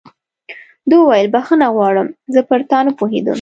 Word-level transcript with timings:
ده 0.89 0.95
وویل: 0.99 1.27
بخښنه 1.35 1.67
غواړم، 1.75 2.07
زه 2.33 2.41
پر 2.49 2.59
تا 2.69 2.79
نه 2.85 2.91
پوهېدم. 2.99 3.29